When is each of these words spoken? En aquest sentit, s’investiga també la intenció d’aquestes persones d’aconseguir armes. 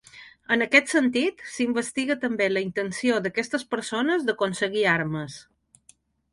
En 0.53 0.65
aquest 0.65 0.87
sentit, 0.93 1.43
s’investiga 1.57 2.17
també 2.25 2.49
la 2.55 2.65
intenció 2.69 3.21
d’aquestes 3.27 3.69
persones 3.77 4.27
d’aconseguir 4.31 4.85
armes. 4.99 5.41